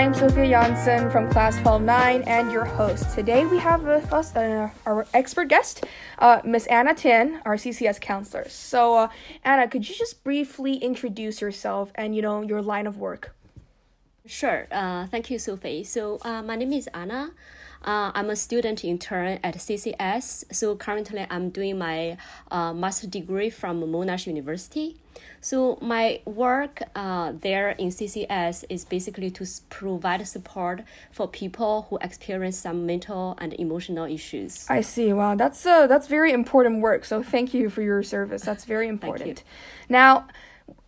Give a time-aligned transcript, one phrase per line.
[0.00, 3.14] I'm Sophia Janssen from Class 12-9 and your host.
[3.14, 5.84] Today we have with us uh, our expert guest,
[6.20, 8.48] uh, Miss Anna Tian, our CCS counselor.
[8.48, 9.08] So, uh,
[9.44, 13.36] Anna, could you just briefly introduce yourself and you know your line of work?
[14.30, 14.68] Sure.
[14.70, 15.82] Uh, thank you, Sophie.
[15.82, 17.32] So, uh, my name is Anna.
[17.82, 20.44] Uh, I'm a student intern at CCS.
[20.52, 22.16] So currently, I'm doing my
[22.50, 24.96] uh, master degree from Monash University.
[25.40, 31.98] So my work uh, there in CCS is basically to provide support for people who
[31.98, 34.66] experience some mental and emotional issues.
[34.68, 35.12] I see.
[35.12, 37.06] Wow, that's uh, that's very important work.
[37.06, 38.42] So thank you for your service.
[38.42, 39.42] That's very important.
[39.88, 40.28] Now,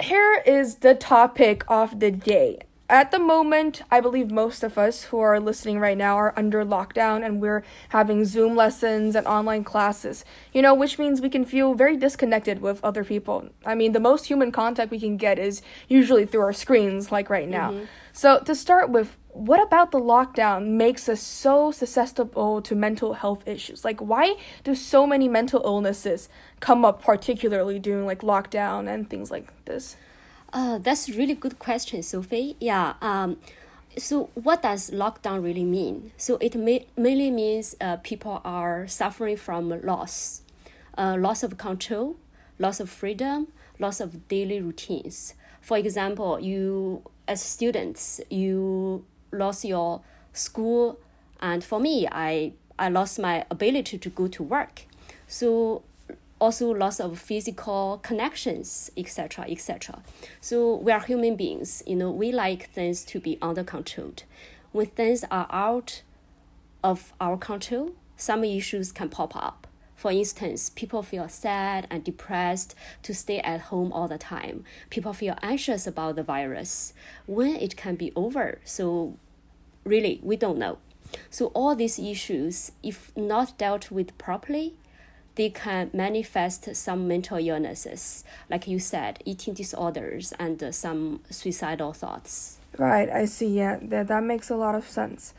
[0.00, 5.04] here is the topic of the day at the moment, I believe most of us
[5.04, 9.64] who are listening right now are under lockdown and we're having Zoom lessons and online
[9.64, 13.48] classes, you know, which means we can feel very disconnected with other people.
[13.64, 17.28] I mean, the most human contact we can get is usually through our screens, like
[17.28, 17.72] right now.
[17.72, 17.84] Mm-hmm.
[18.12, 23.46] So, to start with, what about the lockdown makes us so susceptible to mental health
[23.46, 23.84] issues?
[23.84, 26.28] Like, why do so many mental illnesses
[26.60, 29.96] come up, particularly during like lockdown and things like this?
[30.52, 32.56] Uh, that's a really good question, Sophie.
[32.60, 32.94] Yeah.
[33.02, 33.36] Um,
[33.98, 36.12] so what does lockdown really mean?
[36.16, 40.42] So it mainly means uh, people are suffering from loss,
[40.98, 42.16] uh, loss of control,
[42.58, 45.34] loss of freedom, loss of daily routines.
[45.60, 50.02] For example, you as students, you lost your
[50.32, 50.98] school,
[51.40, 54.82] and for me, I I lost my ability to go to work.
[55.26, 55.82] So
[56.38, 60.02] also loss of physical connections, etc., etc.
[60.40, 61.82] So we are human beings.
[61.86, 64.12] You know, we like things to be under control.
[64.72, 66.02] When things are out
[66.84, 69.66] of our control, some issues can pop up.
[69.96, 74.64] For instance, people feel sad and depressed to stay at home all the time.
[74.90, 76.92] People feel anxious about the virus.
[77.26, 79.16] When it can be over, so
[79.84, 80.78] really, we don't know.
[81.30, 84.74] So all these issues, if not dealt with properly,
[85.36, 91.92] they can manifest some mental illnesses, like you said, eating disorders and uh, some suicidal
[91.92, 92.58] thoughts.
[92.78, 93.56] Right, I see.
[93.56, 95.32] Yeah, that that makes a lot of sense.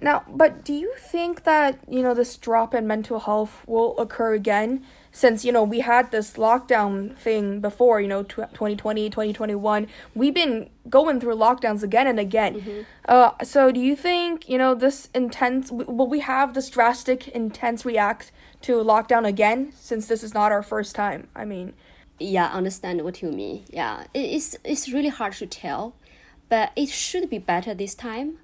[0.00, 4.34] Now, but do you think that, you know, this drop in mental health will occur
[4.34, 9.86] again since, you know, we had this lockdown thing before, you know, 2020, 2021.
[10.14, 12.60] We've been going through lockdowns again and again.
[12.60, 12.80] Mm-hmm.
[13.08, 17.84] Uh, so do you think, you know, this intense, will we have this drastic, intense
[17.84, 18.32] react
[18.64, 21.28] to lockdown again since this is not our first time?
[21.34, 21.72] I mean,
[22.18, 23.64] yeah, I understand what you mean.
[23.70, 25.94] Yeah, it's, it's really hard to tell,
[26.48, 28.38] but it should be better this time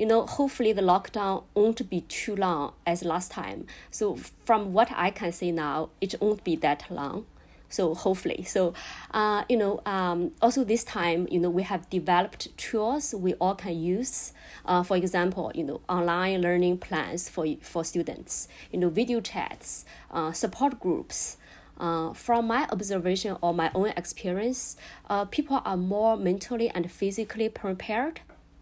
[0.00, 3.66] you know, hopefully the lockdown won't be too long as last time.
[3.90, 7.26] So from what I can see now, it won't be that long.
[7.70, 8.74] So hopefully, so
[9.12, 13.54] uh, you know, um, also this time, you know, we have developed tools we all
[13.54, 14.32] can use.
[14.66, 18.48] Uh, for example, you know, online learning plans for for students.
[18.72, 21.38] You know, video chats, uh, support groups.
[21.78, 24.76] Uh, from my observation or my own experience,
[25.08, 28.20] uh, people are more mentally and physically prepared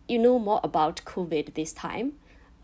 [0.09, 2.15] you know more about COVID this time,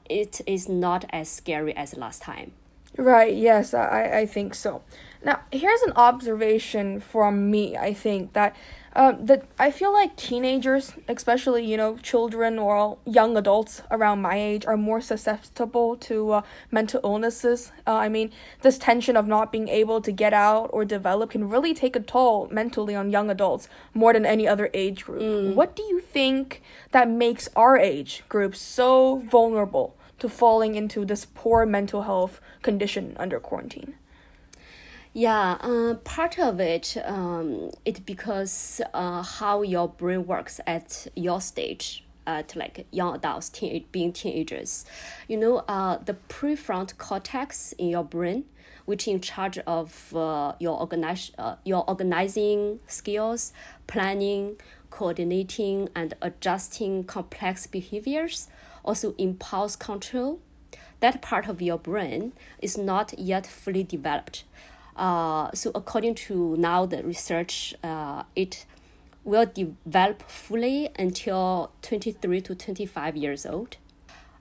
[0.09, 2.53] it is not as scary as last time.
[2.97, 4.83] Right, yes, I, I think so.
[5.25, 8.55] Now, here's an observation from me, I think, that
[8.97, 14.37] um, that I feel like teenagers, especially you know children or young adults around my
[14.37, 17.73] age, are more susceptible to uh, mental illnesses.
[17.87, 18.31] Uh, I mean,
[18.63, 22.01] this tension of not being able to get out or develop can really take a
[22.01, 25.23] toll mentally on young adults more than any other age group.
[25.23, 25.55] Mm.
[25.55, 26.63] What do you think
[26.93, 33.15] that makes our age group so vulnerable to falling into this poor mental health condition
[33.19, 33.95] under quarantine?
[35.13, 41.43] Yeah, uh, part of it, um, it because uh, how your brain works at your
[41.43, 44.87] stage, at like young adults, teen, being teenagers.
[45.29, 48.45] You know, uh, the prefrontal cortex in your brain,
[48.87, 53.53] which in charge of uh, your organize, uh, your organizing skills,
[53.87, 54.57] planning,
[54.89, 58.49] coordinating, and adjusting complex behaviors,
[58.85, 60.41] also impulse control.
[61.01, 64.45] That part of your brain is not yet fully developed
[64.97, 68.65] uh, so according to now the research, uh, it
[69.25, 73.77] will develop fully until 23 to 25 years old.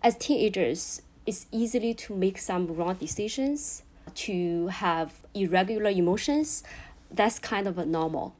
[0.01, 3.83] As teenagers, it's easily to make some wrong decisions,
[4.15, 6.63] to have irregular emotions.
[7.09, 8.35] That's kind of normal.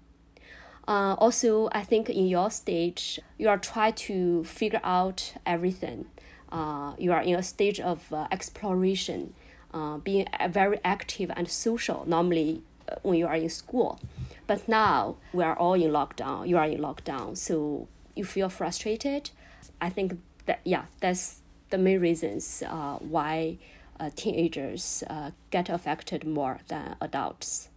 [0.87, 6.05] Uh, also, I think in your stage, you are trying to figure out everything.
[6.51, 9.33] Uh, you are in a stage of uh, exploration
[9.73, 13.99] uh, being very active and social normally uh, when you are in school.
[14.45, 16.47] But now we are all in lockdown.
[16.47, 19.31] You are in lockdown, so you feel frustrated.
[19.81, 21.39] I think that yeah, that's
[21.69, 23.57] the main reasons uh, why
[23.99, 27.69] uh, teenagers uh, get affected more than adults.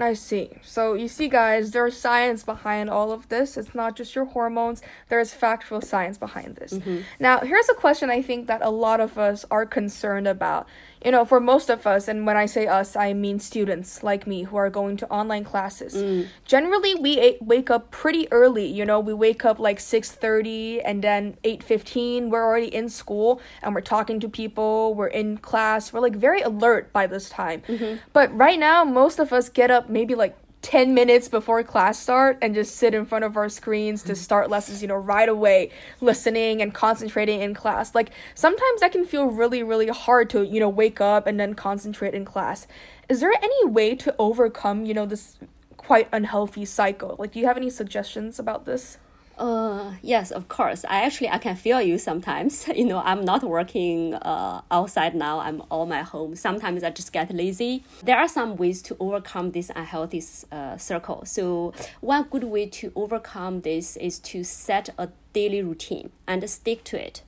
[0.00, 0.50] I see.
[0.62, 3.56] So you see, guys, there's science behind all of this.
[3.56, 4.80] It's not just your hormones.
[5.08, 6.74] There's factual science behind this.
[6.74, 7.00] Mm-hmm.
[7.18, 10.68] Now, here's a question I think that a lot of us are concerned about
[11.04, 14.26] you know, for most of us, and when I say us, I mean students like
[14.26, 15.94] me who are going to online classes.
[15.94, 16.26] Mm.
[16.44, 18.66] Generally, we a- wake up pretty early.
[18.66, 22.30] You know, we wake up like six thirty, and then eight fifteen.
[22.30, 24.94] We're already in school, and we're talking to people.
[24.94, 25.92] We're in class.
[25.92, 27.62] We're like very alert by this time.
[27.68, 27.98] Mm-hmm.
[28.12, 30.36] But right now, most of us get up maybe like
[30.68, 34.50] 10 minutes before class start and just sit in front of our screens to start
[34.50, 35.70] lessons you know right away
[36.02, 37.94] listening and concentrating in class.
[37.94, 41.54] Like sometimes that can feel really really hard to you know wake up and then
[41.54, 42.66] concentrate in class.
[43.08, 45.38] Is there any way to overcome you know this
[45.78, 47.16] quite unhealthy cycle?
[47.18, 48.98] Like do you have any suggestions about this
[49.38, 50.84] uh, yes, of course.
[50.88, 52.66] I actually I can feel you sometimes.
[52.78, 55.40] You know, I'm not working uh, outside now.
[55.40, 56.36] I'm all my home.
[56.36, 57.82] Sometimes I just get lazy.
[58.04, 61.24] There are some ways to overcome this unhealthy uh, circle.
[61.24, 66.84] So one good way to overcome this is to set a daily routine and stick
[66.84, 67.22] to it.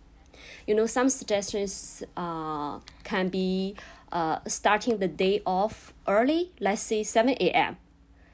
[0.67, 3.75] You know, some suggestions uh, can be
[4.13, 6.53] uh, starting the day off early.
[6.61, 7.77] Let's say seven a.m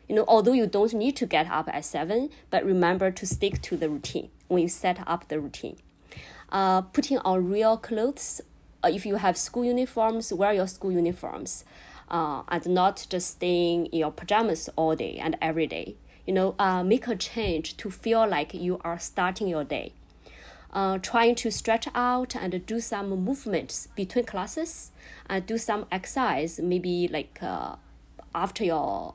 [0.08, 3.60] you know, although you don't need to get up at seven, but remember to stick
[3.62, 5.76] to the routine when you set up the routine.
[6.50, 8.40] Uh, putting on real clothes.
[8.84, 11.64] Uh, if you have school uniforms, wear your school uniforms,
[12.08, 15.96] uh, and not just staying in your pajamas all day and every day.
[16.24, 19.92] You know, uh, make a change to feel like you are starting your day.
[20.72, 24.90] Uh, trying to stretch out and do some movements between classes
[25.28, 27.76] and do some exercise, maybe like uh,
[28.34, 29.14] after your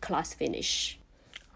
[0.00, 1.00] class finish.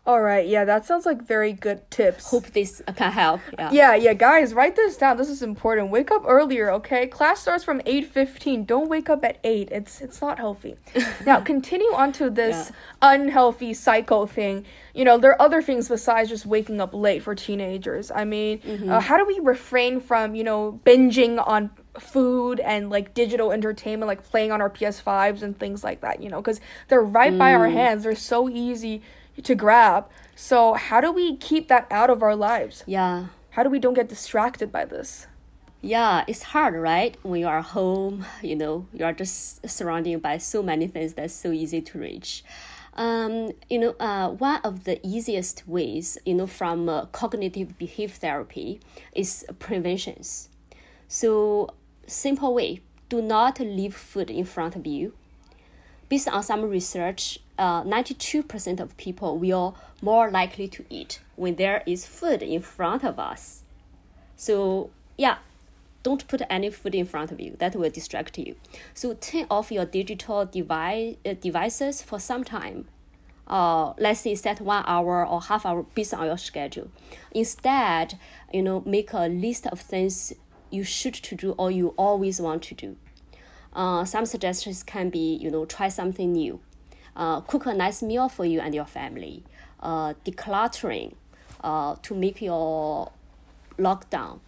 [0.06, 2.28] All right, yeah, that sounds like very good tips.
[2.30, 3.40] Hope this can help.
[3.58, 3.70] Yeah.
[3.72, 5.16] Yeah, yeah, guys, write this down.
[5.16, 5.90] This is important.
[5.90, 7.06] Wake up earlier, okay?
[7.06, 8.66] Class starts from 8:15.
[8.66, 9.70] Don't wake up at 8.
[9.70, 10.76] It's it's not healthy.
[11.26, 13.14] now, continue on to this yeah.
[13.14, 14.66] unhealthy cycle thing.
[14.92, 18.10] You know, there are other things besides just waking up late for teenagers.
[18.14, 18.90] I mean, mm-hmm.
[18.90, 24.08] uh, how do we refrain from, you know, binging on food and like digital entertainment
[24.08, 27.38] like playing on our PS5s and things like that, you know, cuz they're right mm.
[27.38, 27.72] by our mm.
[27.72, 28.04] hands.
[28.04, 29.02] They're so easy
[29.42, 30.08] to grab.
[30.36, 32.82] So, how do we keep that out of our lives?
[32.86, 33.26] Yeah.
[33.50, 35.26] How do we don't get distracted by this?
[35.80, 37.16] Yeah, it's hard, right?
[37.22, 41.34] When you are home, you know, you are just surrounded by so many things that's
[41.34, 42.42] so easy to reach.
[42.94, 48.16] Um, you know, uh, one of the easiest ways, you know, from uh, cognitive behavior
[48.16, 48.80] therapy
[49.12, 50.48] is preventions.
[51.06, 51.74] So
[52.06, 55.12] simple way do not leave food in front of you.
[56.08, 61.82] Based on some research, uh, 92% of people will more likely to eat when there
[61.86, 63.62] is food in front of us.
[64.36, 65.38] So, yeah,
[66.02, 67.56] don't put any food in front of you.
[67.58, 68.56] That will distract you.
[68.92, 72.86] So, turn off your digital device, uh, devices for some time.
[73.46, 76.90] Uh, let's say set one hour or half hour based on your schedule.
[77.32, 78.18] Instead,
[78.52, 80.32] you know, make a list of things
[80.74, 82.96] you should to do or you always want to do.
[83.72, 86.60] Uh, some suggestions can be, you know, try something new,
[87.16, 89.42] uh, cook a nice meal for you and your family,
[89.80, 91.14] uh, decluttering,
[91.62, 93.10] uh, to make your
[93.78, 94.40] lockdown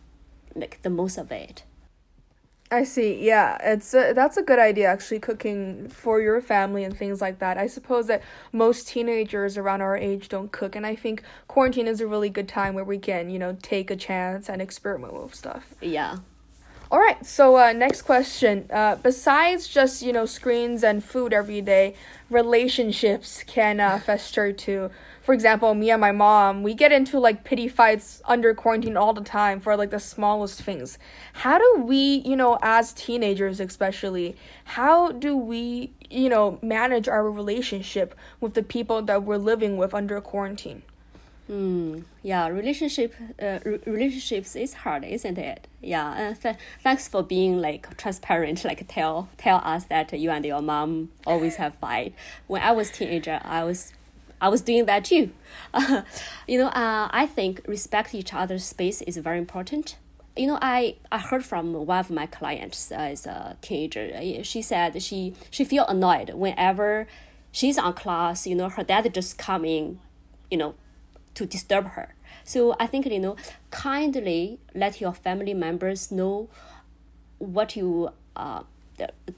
[0.55, 1.65] like the most of it.
[2.71, 3.25] I see.
[3.25, 7.39] Yeah, it's a, that's a good idea actually cooking for your family and things like
[7.39, 7.59] that.
[7.59, 12.01] I suppose that most teenagers around our age don't cook and I think quarantine is
[12.01, 15.35] a really good time where we can, you know, take a chance and experiment with
[15.35, 15.75] stuff.
[15.81, 16.17] Yeah.
[16.91, 17.25] All right.
[17.27, 18.67] So, uh, next question.
[18.71, 21.95] Uh, besides just, you know, screens and food every day,
[22.31, 24.91] relationships can uh, fester too
[25.27, 29.13] for example, me and my mom, we get into like pity fights under quarantine all
[29.13, 31.01] the time for like the smallest things.
[31.33, 37.29] How do we, you know, as teenagers especially, how do we, you know, manage our
[37.29, 40.83] relationship with the people that we're living with under quarantine?
[41.47, 42.01] Hmm.
[42.25, 45.69] Yeah, relationship, uh, re- relationships is hard, isn't it?
[45.81, 46.09] Yeah.
[46.11, 48.65] Uh, th- thanks for being like transparent.
[48.65, 52.15] Like tell tell us that you and your mom always have fight.
[52.49, 53.93] When I was teenager, I was
[54.41, 55.31] I was doing that too.
[55.73, 56.03] Uh,
[56.49, 59.97] you know, uh, I think respect each other's space is very important.
[60.37, 64.11] You know, I, I heard from one of my clients as a teenager.
[64.15, 67.07] Uh, she said she she feel annoyed whenever
[67.53, 68.49] she's on class.
[68.49, 70.01] You know, her dad just coming,
[70.51, 70.75] you know,
[71.37, 72.15] to disturb her.
[72.45, 73.37] So I think you know,
[73.71, 76.49] kindly let your family members know
[77.39, 78.63] what you uh,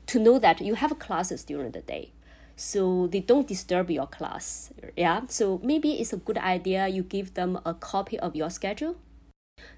[0.06, 2.12] to know that you have classes during the day
[2.56, 4.72] so they don't disturb your class.
[4.96, 8.96] Yeah, so maybe it's a good idea you give them a copy of your schedule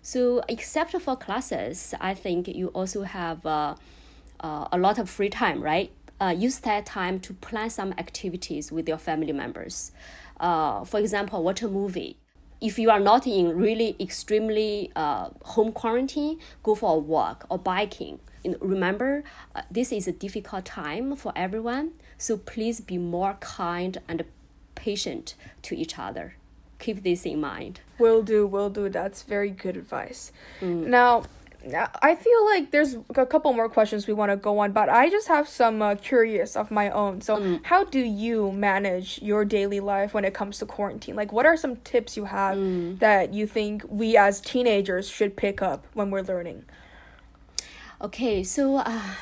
[0.03, 3.75] So, except for classes, I think you also have uh,
[4.41, 5.91] uh, a lot of free time, right?
[6.21, 9.93] Uh, use that time to plan some activities with your family members.
[10.41, 12.17] Uh, for example, watch a movie.
[12.61, 17.59] If you are not in really extremely uh, home quarantine, go for a walk or
[17.59, 18.19] biking.
[18.43, 19.23] You know, remember,
[19.55, 24.25] uh, this is a difficult time for everyone, so please be more kind and
[24.75, 26.35] patient to each other
[26.81, 27.81] keep this in mind.
[27.99, 28.89] Will do, will do.
[28.89, 30.33] That's very good advice.
[30.61, 30.87] Mm.
[30.87, 31.25] Now,
[31.63, 35.11] I feel like there's a couple more questions we want to go on, but I
[35.11, 37.21] just have some uh, curious of my own.
[37.21, 37.61] So, mm.
[37.65, 41.17] how do you manage your daily life when it comes to quarantine?
[41.17, 42.99] Like, what are some tips you have mm.
[43.01, 46.65] that you think we as teenagers should pick up when we're learning?
[48.01, 49.15] Okay, so, uh,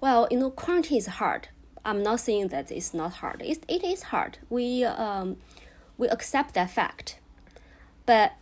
[0.00, 1.48] well, you know, quarantine is hard.
[1.84, 3.42] I'm not saying that it's not hard.
[3.42, 4.38] It, it is hard.
[4.48, 5.36] We um,
[5.98, 7.18] we accept that fact.
[8.06, 8.32] But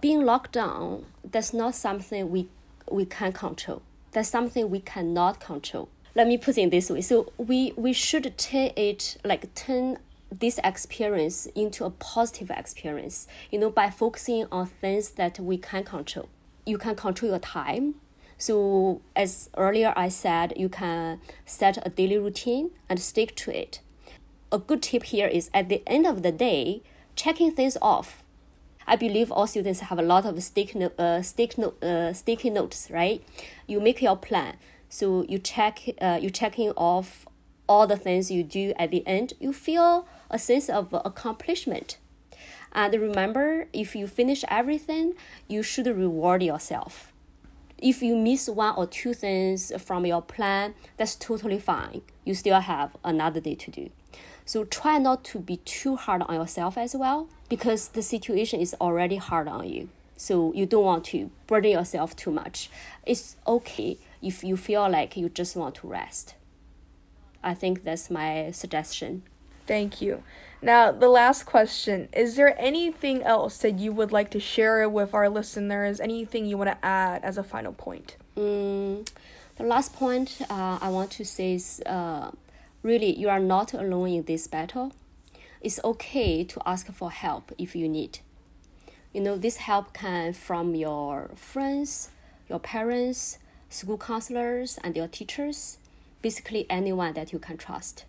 [0.00, 2.48] being locked down, that's not something we,
[2.90, 3.82] we can control.
[4.12, 5.88] That's something we cannot control.
[6.14, 7.00] Let me put it this way.
[7.00, 9.98] So we, we should take it like turn
[10.30, 15.84] this experience into a positive experience, you know, by focusing on things that we can
[15.84, 16.28] control.
[16.66, 17.94] You can control your time.
[18.36, 23.80] So as earlier I said, you can set a daily routine and stick to it
[24.52, 26.82] a good tip here is at the end of the day,
[27.16, 28.21] checking things off.
[28.86, 32.50] I believe all students have a lot of stick no, uh, stick no, uh, sticky
[32.50, 33.22] notes, right?
[33.66, 34.56] You make your plan,
[34.88, 37.26] so you check uh, you checking off
[37.68, 39.34] all the things you do at the end.
[39.40, 41.98] You feel a sense of accomplishment.
[42.72, 45.14] And remember, if you finish everything,
[45.46, 47.12] you should reward yourself.
[47.78, 52.02] If you miss one or two things from your plan, that's totally fine.
[52.24, 53.90] You still have another day to do.
[54.44, 58.74] So try not to be too hard on yourself as well because the situation is
[58.80, 59.88] already hard on you.
[60.16, 62.70] So you don't want to burden yourself too much.
[63.04, 66.34] It's okay if you feel like you just want to rest.
[67.42, 69.22] I think that's my suggestion.
[69.66, 70.22] Thank you.
[70.60, 75.12] Now, the last question Is there anything else that you would like to share with
[75.14, 76.00] our listeners?
[76.00, 78.16] Anything you want to add as a final point?
[78.36, 79.08] Mm,
[79.56, 82.30] the last point uh, I want to say is uh,
[82.82, 84.92] Really, you are not alone in this battle.
[85.60, 88.18] It's okay to ask for help if you need.
[89.12, 92.10] You know, this help can from your friends,
[92.48, 95.78] your parents, school counselors, and your teachers,
[96.22, 98.04] basically anyone that you can trust.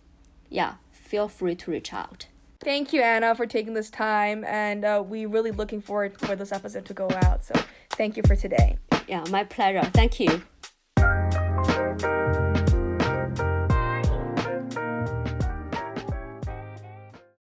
[0.50, 2.26] Yeah, feel free to reach out.
[2.60, 6.50] Thank you, Anna, for taking this time, and uh, we really looking forward for this
[6.50, 7.44] episode to go out.
[7.44, 7.54] So,
[7.90, 8.78] thank you for today.
[9.06, 9.84] Yeah, my pleasure.
[9.92, 10.42] Thank you.